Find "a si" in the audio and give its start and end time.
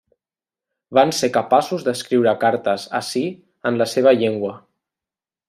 3.01-3.23